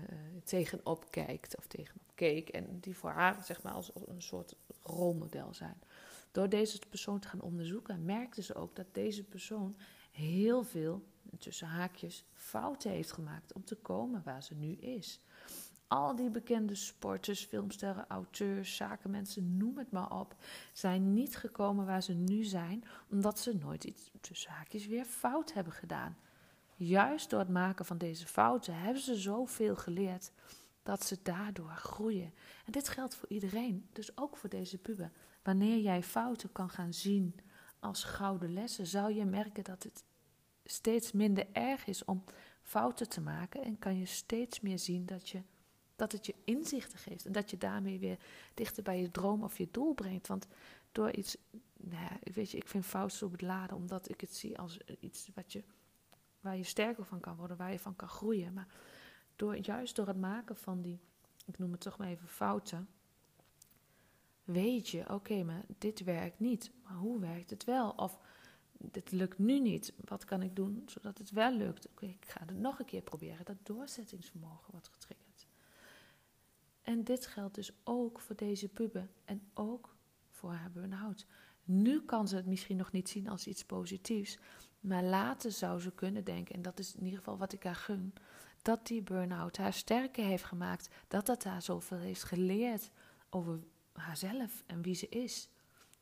tegenop 0.45 1.11
kijkt 1.11 1.57
of 1.57 1.67
tegenop 1.67 2.13
keek. 2.15 2.49
En 2.49 2.81
die 2.81 2.97
voor 2.97 3.11
haar 3.11 3.45
zeg 3.45 3.63
maar 3.63 3.73
als 3.73 3.91
een 4.07 4.23
soort 4.23 4.57
rolmodel 4.83 5.55
zijn. 5.55 5.81
Door 6.31 6.49
deze 6.49 6.79
persoon 6.89 7.19
te 7.19 7.29
gaan 7.29 7.41
onderzoeken 7.41 8.05
merkte 8.05 8.43
ze 8.43 8.55
ook 8.55 8.77
dat 8.77 8.95
deze 8.95 9.25
persoon 9.25 9.77
heel 10.11 10.63
veel, 10.63 11.05
tussen 11.39 11.67
haakjes, 11.67 12.25
fouten 12.33 12.91
heeft 12.91 13.13
gemaakt 13.13 13.53
om 13.53 13.65
te 13.65 13.75
komen 13.75 14.23
waar 14.25 14.43
ze 14.43 14.55
nu 14.55 14.73
is. 14.73 15.21
Al 15.89 16.17
die 16.17 16.31
bekende 16.31 16.75
sporters, 16.75 17.45
filmsterren, 17.45 18.07
auteurs, 18.09 18.77
zakenmensen, 18.77 19.57
noem 19.57 19.79
het 19.79 19.91
maar 19.91 20.19
op, 20.19 20.35
zijn 20.73 21.13
niet 21.13 21.37
gekomen 21.37 21.87
waar 21.87 22.03
ze 22.03 22.13
nu 22.13 22.45
zijn, 22.45 22.85
omdat 23.11 23.39
ze 23.39 23.57
nooit 23.57 23.85
iets 23.85 24.11
tussen 24.21 24.51
haakjes 24.51 24.87
weer 24.87 25.05
fout 25.05 25.53
hebben 25.53 25.73
gedaan. 25.73 26.17
Juist 26.77 27.31
door 27.31 27.39
het 27.39 27.49
maken 27.49 27.85
van 27.85 27.99
deze 27.99 28.27
fouten 28.27 28.79
hebben 28.79 29.03
ze 29.03 29.15
zoveel 29.15 29.77
geleerd 29.77 30.33
dat 30.83 31.05
ze 31.05 31.19
daardoor 31.23 31.71
groeien. 31.71 32.35
En 32.65 32.73
dit 32.73 32.89
geldt 32.89 33.15
voor 33.15 33.29
iedereen, 33.29 33.89
dus 33.93 34.17
ook 34.17 34.37
voor 34.37 34.49
deze 34.49 34.79
puber. 34.79 35.11
Wanneer 35.43 35.79
jij 35.79 36.03
fouten 36.03 36.53
kan 36.53 36.71
gaan 36.71 36.93
zien 36.93 37.35
als 37.79 38.05
gouden 38.05 38.53
lessen, 38.53 38.87
zou 38.87 39.15
je 39.15 39.25
merken 39.25 39.65
dat 39.65 39.83
het 39.83 40.05
steeds 40.65 41.13
minder 41.13 41.47
erg 41.53 41.87
is 41.87 42.05
om 42.05 42.25
fouten 42.63 43.09
te 43.09 43.21
maken 43.21 43.63
en 43.63 43.79
kan 43.79 43.99
je 43.99 44.07
steeds 44.07 44.61
meer 44.61 44.79
zien 44.79 45.07
dat, 45.07 45.29
je, 45.29 45.43
dat 45.97 46.13
het 46.13 46.27
je 46.27 46.35
inzichten 46.45 46.99
geeft 46.99 47.27
en 47.27 47.33
dat 47.33 47.51
je 47.51 47.59
daarmee 47.59 47.99
weer 47.99 48.19
dichter 48.55 48.83
bij 48.83 49.01
je 49.01 49.11
droom 49.11 49.43
of 49.43 49.59
je 49.59 49.69
doel 49.71 49.95
brengt. 49.95 50.27
Want 50.27 50.47
door 50.93 51.13
iets, 51.13 51.37
nou 51.77 52.03
ja, 52.03 52.33
weet 52.33 52.51
je, 52.51 52.57
ik 52.57 52.69
vind 52.69 52.87
fouten 52.87 53.19
zo 53.19 53.29
beladen 53.29 53.77
omdat 53.77 54.09
ik 54.09 54.21
het 54.21 54.35
zie 54.35 54.59
als 54.59 54.79
iets 55.01 55.29
wat 55.35 55.53
je, 55.53 55.65
waar 56.47 56.57
je 56.57 56.63
sterker 56.63 57.05
van 57.05 57.21
kan 57.21 57.37
worden, 57.37 57.57
waar 57.57 57.73
je 57.73 57.79
van 57.79 57.97
kan 57.97 58.09
groeien. 58.09 58.53
Maar 58.53 58.69
door, 59.37 59.57
juist 59.57 59.97
door 59.97 60.07
het 60.07 60.21
maken 60.21 60.57
van 60.57 60.83
die, 60.83 61.01
ik 61.45 61.59
noem 61.59 61.73
het 61.73 61.81
toch 61.81 61.99
maar 61.99 62.09
even 62.09 62.29
fouten, 62.29 62.89
weet 64.45 64.89
je, 64.89 65.11
oké, 65.11 65.43
maar 65.43 65.65
dit 65.79 66.05
werkt 66.05 66.41
niet. 66.41 66.71
Maar 66.83 66.97
hoe 66.97 67.21
werkt 67.21 67.51
het 67.51 67.65
wel? 67.65 67.91
Of 67.91 68.19
dit 68.79 69.11
lukt 69.13 69.39
nu 69.39 69.61
niet. 69.61 69.93
Wat 70.05 70.25
kan 70.25 70.43
ik 70.43 70.57
doen 70.57 70.83
zodat 70.87 71.19
het 71.19 71.31
wel 71.31 71.53
lukt? 71.53 71.89
Oké, 71.89 72.07
ik 72.07 72.25
ga 72.29 72.41
het 72.47 72.59
nog 72.59 72.79
een 72.79 72.85
keer 72.85 73.03
proberen. 73.03 73.45
Dat 73.45 73.57
doorzettingsvermogen 73.63 74.71
wordt 74.71 74.89
getriggerd. 74.89 75.47
En 76.83 77.05
dit 77.05 77.27
geldt 77.27 77.55
dus 77.55 77.73
ook 77.85 78.21
voor 78.21 78.37
deze 78.37 78.69
puber 78.69 79.09
en 79.25 79.43
ook 79.55 79.97
voor 80.31 80.53
haar 80.53 80.71
burn-out. 80.71 81.27
Nu 81.65 82.01
kan 82.01 82.29
ze 82.29 82.37
het 82.37 82.47
misschien 82.47 82.77
nog 82.77 82.93
niet 82.93 83.09
zien 83.09 83.29
als 83.29 83.47
iets 83.47 83.65
positiefs, 83.65 84.39
maar 84.81 85.03
later 85.03 85.53
zou 85.53 85.81
ze 85.81 85.93
kunnen 85.93 86.25
denken, 86.25 86.55
en 86.55 86.63
dat 86.63 86.79
is 86.79 86.95
in 86.95 87.05
ieder 87.05 87.19
geval 87.19 87.39
wat 87.39 87.53
ik 87.53 87.63
haar 87.63 87.77
gun, 87.77 88.15
dat 88.63 88.87
die 88.87 89.03
burn-out 89.03 89.57
haar 89.57 89.73
sterker 89.73 90.25
heeft 90.25 90.45
gemaakt, 90.45 90.89
dat 91.09 91.27
dat 91.27 91.45
haar 91.45 91.63
zoveel 91.63 91.99
heeft 91.99 92.23
geleerd 92.23 92.91
over 93.31 93.59
haarzelf 93.93 94.63
en 94.67 94.83
wie 94.83 94.95
ze 94.95 95.09
is. 95.09 95.49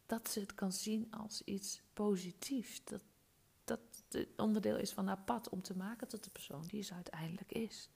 Dat 0.06 0.30
ze 0.30 0.40
het 0.40 0.54
kan 0.54 0.72
zien 0.72 1.06
als 1.10 1.42
iets 1.42 1.82
positiefs. 1.92 2.84
Dat 2.84 3.02
dat 3.64 3.80
het 4.08 4.28
onderdeel 4.36 4.76
is 4.76 4.92
van 4.92 5.06
haar 5.06 5.22
pad 5.24 5.48
om 5.48 5.62
te 5.62 5.76
maken 5.76 6.08
tot 6.08 6.24
de 6.24 6.30
persoon 6.30 6.62
die 6.66 6.82
ze 6.82 6.94
uiteindelijk 6.94 7.52
is. 7.52 7.90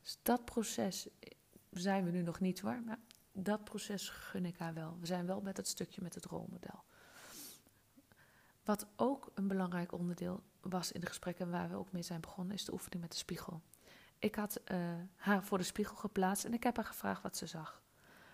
Dus 0.00 0.18
dat 0.22 0.44
proces 0.44 1.08
zijn 1.70 2.04
we 2.04 2.10
nu 2.10 2.22
nog 2.22 2.40
niet 2.40 2.60
hoor, 2.60 2.82
maar 2.82 2.98
dat 3.32 3.64
proces 3.64 4.08
gun 4.08 4.46
ik 4.46 4.56
haar 4.56 4.74
wel. 4.74 4.96
We 5.00 5.06
zijn 5.06 5.26
wel 5.26 5.40
met 5.40 5.56
het 5.56 5.68
stukje 5.68 6.02
met 6.02 6.14
het 6.14 6.24
rolmodel. 6.24 6.84
Wat 8.64 8.86
ook 8.96 9.30
een 9.34 9.48
belangrijk 9.48 9.92
onderdeel 9.92 10.42
was 10.60 10.92
in 10.92 11.00
de 11.00 11.06
gesprekken 11.06 11.50
waar 11.50 11.68
we 11.68 11.76
ook 11.76 11.92
mee 11.92 12.02
zijn 12.02 12.20
begonnen, 12.20 12.54
is 12.54 12.64
de 12.64 12.72
oefening 12.72 13.02
met 13.02 13.12
de 13.12 13.18
spiegel. 13.18 13.60
Ik 14.18 14.34
had 14.34 14.60
uh, 14.72 14.78
haar 15.16 15.44
voor 15.44 15.58
de 15.58 15.64
spiegel 15.64 15.96
geplaatst 15.96 16.44
en 16.44 16.52
ik 16.52 16.62
heb 16.62 16.76
haar 16.76 16.84
gevraagd 16.84 17.22
wat 17.22 17.36
ze 17.36 17.46
zag. 17.46 17.82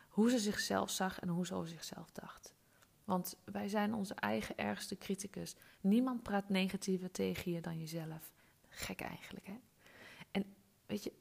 Hoe 0.08 0.30
ze 0.30 0.38
zichzelf 0.38 0.90
zag 0.90 1.18
en 1.18 1.28
hoe 1.28 1.46
ze 1.46 1.54
over 1.54 1.68
zichzelf 1.68 2.10
dacht. 2.12 2.54
Want 3.04 3.36
wij 3.44 3.68
zijn 3.68 3.94
onze 3.94 4.14
eigen 4.14 4.56
ergste 4.56 4.98
criticus. 4.98 5.56
Niemand 5.80 6.22
praat 6.22 6.48
negatiever 6.48 7.10
tegen 7.10 7.52
je 7.52 7.60
dan 7.60 7.78
jezelf. 7.78 8.32
Gek 8.68 9.00
eigenlijk, 9.00 9.46
hè? 9.46 9.58
En 10.30 10.54
weet 10.86 11.04
je, 11.04 11.12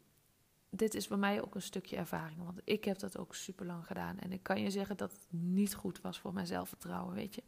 dit 0.69 0.93
is 0.93 1.07
bij 1.07 1.17
mij 1.17 1.41
ook 1.41 1.55
een 1.55 1.62
stukje 1.62 1.95
ervaring. 1.95 2.43
Want 2.43 2.62
ik 2.63 2.85
heb 2.85 3.00
dat 3.00 3.17
ook 3.17 3.35
super 3.35 3.65
lang 3.65 3.85
gedaan. 3.85 4.19
En 4.19 4.31
ik 4.31 4.43
kan 4.43 4.62
je 4.62 4.69
zeggen 4.69 4.97
dat 4.97 5.12
het 5.12 5.25
niet 5.29 5.75
goed 5.75 6.01
was 6.01 6.19
voor 6.19 6.33
mijn 6.33 6.47
zelfvertrouwen, 6.47 7.15
weet 7.15 7.35
je. 7.35 7.43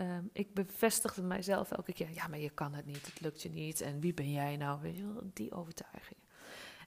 Um, 0.00 0.30
ik 0.32 0.54
bevestigde 0.54 1.22
mijzelf 1.22 1.70
elke 1.70 1.92
keer. 1.92 2.10
Ja, 2.10 2.26
maar 2.26 2.38
je 2.38 2.50
kan 2.50 2.74
het 2.74 2.86
niet. 2.86 3.06
Het 3.06 3.20
lukt 3.20 3.42
je 3.42 3.50
niet. 3.50 3.80
En 3.80 4.00
wie 4.00 4.14
ben 4.14 4.32
jij 4.32 4.56
nou? 4.56 4.80
Weet 4.80 4.96
je 4.96 5.30
die 5.32 5.52
overtuiging. 5.52 6.18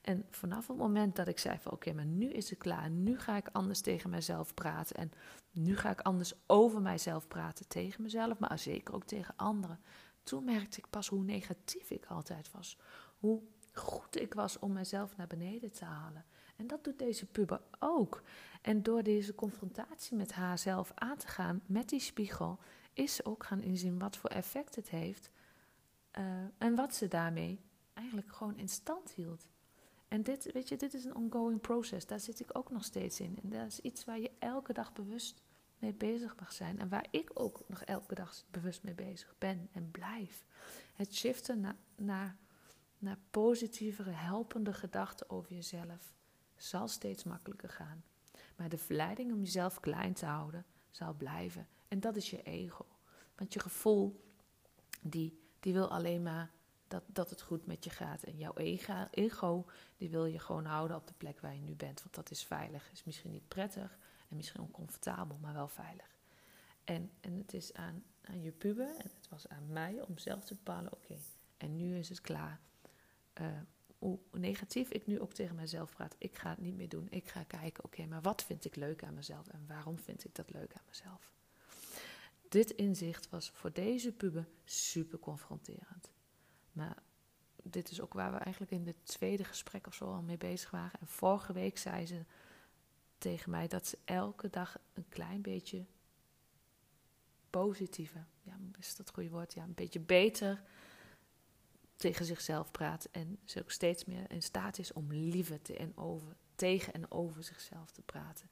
En 0.02 0.26
vanaf 0.30 0.66
het 0.66 0.76
moment 0.76 1.16
dat 1.16 1.28
ik 1.28 1.38
zei 1.38 1.58
van 1.58 1.72
oké, 1.72 1.92
maar 1.92 2.04
nu 2.04 2.30
is 2.30 2.50
het 2.50 2.58
klaar. 2.58 2.90
Nu 2.90 3.18
ga 3.18 3.36
ik 3.36 3.48
anders 3.52 3.80
tegen 3.80 4.10
mezelf 4.10 4.54
praten. 4.54 4.96
En 4.96 5.12
nu 5.50 5.76
ga 5.76 5.90
ik 5.90 6.00
anders 6.00 6.34
over 6.46 6.80
mijzelf 6.80 7.28
praten 7.28 7.68
tegen 7.68 8.02
mezelf. 8.02 8.38
Maar 8.38 8.58
zeker 8.58 8.94
ook 8.94 9.04
tegen 9.04 9.36
anderen. 9.36 9.80
Toen 10.22 10.44
merkte 10.44 10.78
ik 10.78 10.90
pas 10.90 11.08
hoe 11.08 11.24
negatief 11.24 11.90
ik 11.90 12.06
altijd 12.06 12.50
was. 12.50 12.78
Hoe 13.18 13.42
goed 13.72 14.20
ik 14.20 14.34
was 14.34 14.58
om 14.58 14.72
mezelf 14.72 15.16
naar 15.16 15.26
beneden 15.26 15.72
te 15.72 15.84
halen. 15.84 16.24
En 16.56 16.66
dat 16.66 16.84
doet 16.84 16.98
deze 16.98 17.26
puber 17.26 17.60
ook. 17.78 18.22
En 18.62 18.82
door 18.82 19.02
deze 19.02 19.34
confrontatie 19.34 20.16
met 20.16 20.32
haarzelf 20.32 20.92
aan 20.94 21.16
te 21.16 21.26
gaan, 21.26 21.62
met 21.66 21.88
die 21.88 22.00
spiegel, 22.00 22.58
is 22.92 23.24
ook 23.24 23.44
gaan 23.44 23.62
inzien 23.62 23.98
wat 23.98 24.16
voor 24.16 24.30
effect 24.30 24.74
het 24.74 24.88
heeft. 24.90 25.30
Uh, 26.18 26.24
en 26.58 26.74
wat 26.74 26.94
ze 26.94 27.08
daarmee 27.08 27.60
eigenlijk 27.92 28.32
gewoon 28.32 28.58
in 28.58 28.68
stand 28.68 29.10
hield. 29.12 29.48
En 30.08 30.22
dit, 30.22 30.52
weet 30.52 30.68
je, 30.68 30.76
dit 30.76 30.94
is 30.94 31.04
een 31.04 31.14
ongoing 31.14 31.60
process. 31.60 32.06
Daar 32.06 32.20
zit 32.20 32.40
ik 32.40 32.58
ook 32.58 32.70
nog 32.70 32.84
steeds 32.84 33.20
in. 33.20 33.38
En 33.42 33.50
dat 33.50 33.66
is 33.66 33.80
iets 33.80 34.04
waar 34.04 34.18
je 34.18 34.30
elke 34.38 34.72
dag 34.72 34.92
bewust 34.92 35.42
mee 35.78 35.92
bezig 35.92 36.36
mag 36.38 36.52
zijn. 36.52 36.78
En 36.78 36.88
waar 36.88 37.06
ik 37.10 37.30
ook 37.34 37.60
nog 37.66 37.82
elke 37.82 38.14
dag 38.14 38.44
bewust 38.50 38.82
mee 38.82 38.94
bezig 38.94 39.34
ben 39.38 39.68
en 39.72 39.90
blijf. 39.90 40.44
Het 40.94 41.14
shiften 41.14 41.60
naar, 41.60 41.76
naar, 41.96 42.36
naar 42.98 43.18
positievere, 43.30 44.10
helpende 44.10 44.72
gedachten 44.72 45.30
over 45.30 45.54
jezelf 45.54 46.14
zal 46.56 46.88
steeds 46.88 47.24
makkelijker 47.24 47.68
gaan. 47.68 48.04
Maar 48.56 48.68
de 48.68 48.78
verleiding 48.78 49.32
om 49.32 49.40
jezelf 49.40 49.80
klein 49.80 50.12
te 50.12 50.26
houden 50.26 50.64
zal 50.90 51.14
blijven. 51.14 51.68
En 51.90 52.00
dat 52.00 52.16
is 52.16 52.30
je 52.30 52.42
ego. 52.42 52.86
Want 53.34 53.52
je 53.52 53.60
gevoel, 53.60 54.24
die, 55.00 55.40
die 55.60 55.72
wil 55.72 55.90
alleen 55.90 56.22
maar 56.22 56.50
dat, 56.88 57.02
dat 57.06 57.30
het 57.30 57.42
goed 57.42 57.66
met 57.66 57.84
je 57.84 57.90
gaat. 57.90 58.22
En 58.22 58.36
jouw 58.36 58.54
ego, 59.10 59.66
die 59.96 60.10
wil 60.10 60.24
je 60.24 60.38
gewoon 60.38 60.64
houden 60.64 60.96
op 60.96 61.06
de 61.06 61.14
plek 61.16 61.40
waar 61.40 61.54
je 61.54 61.62
nu 61.62 61.74
bent. 61.74 62.02
Want 62.02 62.14
dat 62.14 62.30
is 62.30 62.44
veilig. 62.44 62.90
Is 62.92 63.04
misschien 63.04 63.30
niet 63.30 63.48
prettig 63.48 63.98
en 64.28 64.36
misschien 64.36 64.60
oncomfortabel, 64.60 65.38
maar 65.40 65.54
wel 65.54 65.68
veilig. 65.68 66.16
En, 66.84 67.10
en 67.20 67.38
het 67.38 67.54
is 67.54 67.74
aan, 67.74 68.04
aan 68.20 68.42
je 68.42 68.52
puber 68.52 68.96
en 68.96 69.10
het 69.16 69.28
was 69.28 69.48
aan 69.48 69.72
mij 69.72 70.02
om 70.02 70.18
zelf 70.18 70.44
te 70.44 70.54
bepalen: 70.54 70.92
oké, 70.92 71.16
en 71.56 71.76
nu 71.76 71.98
is 71.98 72.08
het 72.08 72.20
klaar. 72.20 72.60
Uh, 73.40 73.46
hoe 73.98 74.18
negatief 74.32 74.90
ik 74.90 75.06
nu 75.06 75.20
ook 75.20 75.32
tegen 75.32 75.54
mezelf 75.56 75.94
praat, 75.94 76.14
ik 76.18 76.36
ga 76.36 76.50
het 76.50 76.60
niet 76.60 76.76
meer 76.76 76.88
doen. 76.88 77.06
Ik 77.10 77.28
ga 77.28 77.42
kijken, 77.42 77.84
oké, 77.84 78.06
maar 78.06 78.22
wat 78.22 78.44
vind 78.44 78.64
ik 78.64 78.76
leuk 78.76 79.04
aan 79.04 79.14
mezelf 79.14 79.48
en 79.48 79.64
waarom 79.66 79.98
vind 79.98 80.24
ik 80.24 80.34
dat 80.34 80.50
leuk 80.50 80.74
aan 80.74 80.84
mezelf? 80.86 81.30
Dit 82.50 82.70
inzicht 82.70 83.28
was 83.28 83.50
voor 83.50 83.72
deze 83.72 84.12
puber 84.12 84.48
super 84.64 85.18
confronterend. 85.18 86.10
Maar 86.72 87.02
dit 87.62 87.90
is 87.90 88.00
ook 88.00 88.12
waar 88.12 88.32
we 88.32 88.38
eigenlijk 88.38 88.72
in 88.72 88.86
het 88.86 89.06
tweede 89.06 89.44
gesprek 89.44 89.86
of 89.86 89.94
zo 89.94 90.04
al 90.04 90.22
mee 90.22 90.36
bezig 90.36 90.70
waren. 90.70 91.00
En 91.00 91.06
vorige 91.06 91.52
week 91.52 91.78
zei 91.78 92.06
ze 92.06 92.24
tegen 93.18 93.50
mij 93.50 93.68
dat 93.68 93.86
ze 93.86 93.98
elke 94.04 94.50
dag 94.50 94.78
een 94.92 95.08
klein 95.08 95.42
beetje 95.42 95.84
positieve, 97.50 98.24
ja, 98.42 98.58
is 98.78 98.88
dat 98.88 99.06
het 99.06 99.14
goede 99.14 99.30
woord? 99.30 99.54
Ja, 99.54 99.62
een 99.62 99.74
beetje 99.74 100.00
beter 100.00 100.62
tegen 101.96 102.24
zichzelf 102.24 102.70
praat. 102.70 103.08
En 103.10 103.38
ze 103.44 103.60
ook 103.60 103.70
steeds 103.70 104.04
meer 104.04 104.30
in 104.30 104.42
staat 104.42 104.78
is 104.78 104.92
om 104.92 105.12
liever 105.12 105.62
te 105.62 105.76
en 105.76 105.96
over, 105.96 106.36
tegen 106.54 106.92
en 106.92 107.10
over 107.10 107.44
zichzelf 107.44 107.90
te 107.90 108.02
praten. 108.02 108.50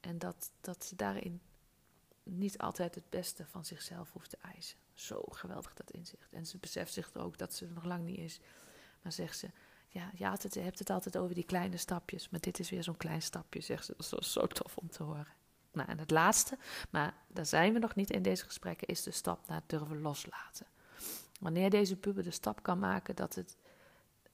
En 0.00 0.18
dat, 0.18 0.50
dat 0.60 0.84
ze 0.84 0.96
daarin 0.96 1.40
niet 2.22 2.58
altijd 2.58 2.94
het 2.94 3.10
beste 3.10 3.46
van 3.46 3.64
zichzelf 3.64 4.12
hoeft 4.12 4.30
te 4.30 4.38
eisen. 4.54 4.78
Zo 4.94 5.22
geweldig 5.28 5.74
dat 5.74 5.90
inzicht. 5.90 6.32
En 6.32 6.46
ze 6.46 6.58
beseft 6.58 6.92
zich 6.92 7.14
ook 7.14 7.38
dat 7.38 7.54
ze 7.54 7.64
er 7.64 7.72
nog 7.72 7.84
lang 7.84 8.04
niet 8.04 8.18
is. 8.18 8.40
Maar 9.02 9.12
zegt 9.12 9.38
ze, 9.38 9.50
ja, 9.88 10.10
je 10.14 10.24
het, 10.24 10.54
hebt 10.54 10.78
het 10.78 10.90
altijd 10.90 11.16
over 11.16 11.34
die 11.34 11.44
kleine 11.44 11.76
stapjes. 11.76 12.28
Maar 12.28 12.40
dit 12.40 12.58
is 12.58 12.70
weer 12.70 12.82
zo'n 12.82 12.96
klein 12.96 13.22
stapje, 13.22 13.60
zegt 13.60 13.84
ze. 13.84 13.94
Dat 13.96 14.20
is 14.20 14.32
zo 14.32 14.46
tof 14.46 14.76
om 14.76 14.90
te 14.90 15.02
horen. 15.02 15.34
Nou, 15.72 15.88
en 15.88 15.98
het 15.98 16.10
laatste, 16.10 16.58
maar 16.90 17.14
daar 17.26 17.46
zijn 17.46 17.72
we 17.72 17.78
nog 17.78 17.94
niet 17.94 18.10
in 18.10 18.22
deze 18.22 18.44
gesprekken, 18.44 18.88
is 18.88 19.02
de 19.02 19.10
stap 19.10 19.46
naar 19.48 19.62
durven 19.66 20.00
loslaten. 20.00 20.66
Wanneer 21.40 21.70
deze 21.70 21.96
puber 21.96 22.22
de 22.22 22.30
stap 22.30 22.62
kan 22.62 22.78
maken 22.78 23.16
dat, 23.16 23.34
het, 23.34 23.56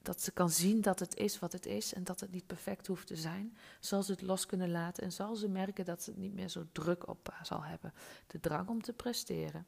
dat 0.09 0.21
ze 0.21 0.31
kan 0.31 0.49
zien 0.49 0.81
dat 0.81 0.99
het 0.99 1.15
is 1.15 1.39
wat 1.39 1.51
het 1.51 1.65
is 1.65 1.93
en 1.93 2.03
dat 2.03 2.19
het 2.19 2.31
niet 2.31 2.47
perfect 2.47 2.87
hoeft 2.87 3.07
te 3.07 3.15
zijn, 3.15 3.57
zal 3.79 4.03
ze 4.03 4.11
het 4.11 4.21
los 4.21 4.45
kunnen 4.45 4.71
laten 4.71 5.03
en 5.03 5.11
zal 5.11 5.35
ze 5.35 5.47
merken 5.47 5.85
dat 5.85 6.03
ze 6.03 6.09
het 6.09 6.19
niet 6.19 6.33
meer 6.33 6.49
zo 6.49 6.65
druk 6.71 7.07
op 7.07 7.33
zal 7.43 7.63
hebben. 7.63 7.93
De 8.27 8.39
drang 8.39 8.69
om 8.69 8.81
te 8.81 8.93
presteren 8.93 9.67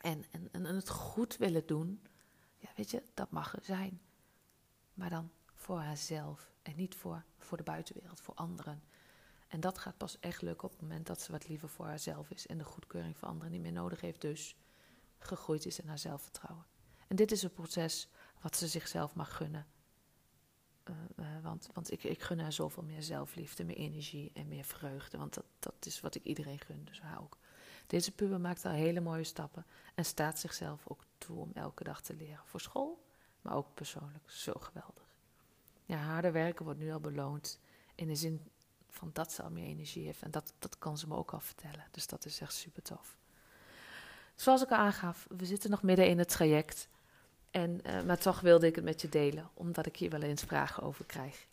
en, 0.00 0.24
en, 0.30 0.48
en 0.52 0.64
het 0.64 0.88
goed 0.88 1.36
willen 1.36 1.66
doen, 1.66 2.02
ja, 2.58 2.68
weet 2.76 2.90
je, 2.90 3.02
dat 3.14 3.30
mag 3.30 3.56
er 3.56 3.64
zijn. 3.64 4.00
Maar 4.94 5.10
dan 5.10 5.30
voor 5.54 5.78
haarzelf 5.78 6.52
en 6.62 6.76
niet 6.76 6.94
voor, 6.94 7.24
voor 7.38 7.56
de 7.56 7.62
buitenwereld, 7.62 8.20
voor 8.20 8.34
anderen. 8.34 8.82
En 9.48 9.60
dat 9.60 9.78
gaat 9.78 9.96
pas 9.96 10.20
echt 10.20 10.42
lukken 10.42 10.64
op 10.64 10.72
het 10.72 10.82
moment 10.82 11.06
dat 11.06 11.20
ze 11.20 11.32
wat 11.32 11.48
liever 11.48 11.68
voor 11.68 11.86
haarzelf 11.86 12.30
is 12.30 12.46
en 12.46 12.58
de 12.58 12.64
goedkeuring 12.64 13.18
van 13.18 13.28
anderen 13.28 13.52
niet 13.52 13.62
meer 13.62 13.72
nodig 13.72 14.00
heeft. 14.00 14.20
Dus 14.20 14.56
gegroeid 15.18 15.66
is 15.66 15.78
in 15.78 15.88
haar 15.88 15.98
zelfvertrouwen. 15.98 16.66
En 17.08 17.16
dit 17.16 17.32
is 17.32 17.42
een 17.42 17.52
proces 17.52 18.08
wat 18.44 18.56
ze 18.56 18.68
zichzelf 18.68 19.14
mag 19.14 19.36
gunnen. 19.36 19.66
Uh, 20.84 20.96
uh, 21.16 21.42
want 21.42 21.68
want 21.72 21.92
ik, 21.92 22.04
ik 22.04 22.22
gun 22.22 22.38
haar 22.38 22.52
zoveel 22.52 22.82
meer 22.82 23.02
zelfliefde, 23.02 23.64
meer 23.64 23.76
energie 23.76 24.30
en 24.34 24.48
meer 24.48 24.64
vreugde. 24.64 25.18
Want 25.18 25.34
dat, 25.34 25.44
dat 25.58 25.74
is 25.80 26.00
wat 26.00 26.14
ik 26.14 26.24
iedereen 26.24 26.60
gun, 26.60 26.84
dus 26.84 27.00
haar 27.00 27.20
ook. 27.20 27.38
Deze 27.86 28.12
puber 28.12 28.40
maakt 28.40 28.64
al 28.64 28.70
hele 28.70 29.00
mooie 29.00 29.24
stappen 29.24 29.66
en 29.94 30.04
staat 30.04 30.38
zichzelf 30.38 30.88
ook 30.88 31.04
toe 31.18 31.38
om 31.38 31.50
elke 31.54 31.84
dag 31.84 32.00
te 32.02 32.16
leren. 32.16 32.40
Voor 32.44 32.60
school, 32.60 33.04
maar 33.42 33.54
ook 33.54 33.74
persoonlijk. 33.74 34.30
Zo 34.30 34.52
geweldig. 34.52 35.08
Ja, 35.84 35.96
harder 35.96 36.32
werken 36.32 36.64
wordt 36.64 36.80
nu 36.80 36.92
al 36.92 37.00
beloond. 37.00 37.58
In 37.94 38.06
de 38.06 38.16
zin 38.16 38.50
van 38.88 39.10
dat 39.12 39.32
ze 39.32 39.42
al 39.42 39.50
meer 39.50 39.66
energie 39.66 40.06
heeft. 40.06 40.22
En 40.22 40.30
dat, 40.30 40.54
dat 40.58 40.78
kan 40.78 40.98
ze 40.98 41.08
me 41.08 41.14
ook 41.14 41.32
al 41.32 41.40
vertellen. 41.40 41.84
Dus 41.90 42.06
dat 42.06 42.24
is 42.24 42.40
echt 42.40 42.54
super 42.54 42.82
tof. 42.82 43.18
Zoals 44.34 44.62
ik 44.62 44.70
al 44.70 44.76
aangaf, 44.76 45.26
we 45.36 45.46
zitten 45.46 45.70
nog 45.70 45.82
midden 45.82 46.08
in 46.08 46.18
het 46.18 46.28
traject. 46.28 46.88
En, 47.54 47.80
uh, 47.86 48.02
maar 48.02 48.18
toch 48.18 48.40
wilde 48.40 48.66
ik 48.66 48.74
het 48.74 48.84
met 48.84 49.00
je 49.00 49.08
delen, 49.08 49.50
omdat 49.54 49.86
ik 49.86 49.96
hier 49.96 50.10
wel 50.10 50.22
eens 50.22 50.42
vragen 50.42 50.82
over 50.82 51.04
krijg. 51.04 51.46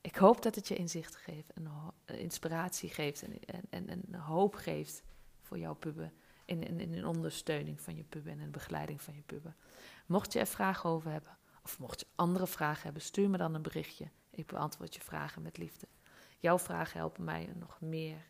Ik 0.00 0.16
hoop 0.16 0.42
dat 0.42 0.54
het 0.54 0.68
je 0.68 0.74
inzicht 0.74 1.16
geeft, 1.16 1.52
en 1.52 1.68
inspiratie 2.04 2.90
geeft 2.90 3.22
en, 3.22 3.38
en, 3.70 3.88
en, 3.88 4.14
hoop 4.14 4.54
geeft 4.54 5.02
voor 5.42 5.58
jouw 5.58 5.74
puber. 5.74 6.12
In, 6.44 6.62
in, 6.62 6.80
in 6.80 7.06
ondersteuning 7.06 7.80
van 7.80 7.96
je 7.96 8.02
puber 8.02 8.32
en 8.32 8.40
in 8.40 8.50
begeleiding 8.50 9.02
van 9.02 9.14
je 9.14 9.22
puber. 9.22 9.54
Mocht 10.06 10.32
je 10.32 10.38
er 10.38 10.46
vragen 10.46 10.90
over 10.90 11.10
hebben, 11.10 11.36
of 11.62 11.78
mocht 11.78 12.00
je 12.00 12.06
andere 12.14 12.46
vragen 12.46 12.82
hebben, 12.82 13.02
stuur 13.02 13.30
me 13.30 13.36
dan 13.36 13.54
een 13.54 13.62
berichtje. 13.62 14.08
Ik 14.30 14.46
beantwoord 14.46 14.94
je 14.94 15.00
vragen 15.00 15.42
met 15.42 15.58
liefde. 15.58 15.86
Jouw 16.38 16.58
vragen 16.58 16.98
helpen 16.98 17.24
mij 17.24 17.52
nog 17.54 17.80
meer 17.80 18.26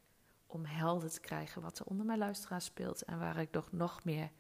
om 0.47 0.65
helder 0.65 1.11
te 1.11 1.21
krijgen 1.21 1.63
wat 1.63 1.79
er 1.79 1.87
onder 1.87 2.07
mijn 2.07 2.19
luisteraar 2.19 2.63
speelt 2.63 3.03
en 3.03 3.19
waar 3.19 3.39
ik 3.39 3.51
nog, 3.51 3.73
nog 3.73 4.05
meer 4.05 4.31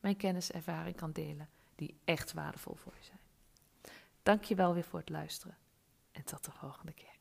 mijn 0.00 0.16
kennis 0.16 0.50
en 0.50 0.56
ervaring 0.56 0.96
kan 0.96 1.12
delen 1.12 1.48
die 1.80 2.00
echt 2.04 2.32
waardevol 2.32 2.74
voor 2.74 2.92
je 2.98 3.04
zijn. 3.04 3.18
Dank 4.22 4.44
je 4.44 4.54
wel 4.54 4.74
weer 4.74 4.84
voor 4.84 4.98
het 4.98 5.08
luisteren 5.08 5.56
en 6.12 6.24
tot 6.24 6.44
de 6.44 6.50
volgende 6.50 6.92
keer. 6.92 7.18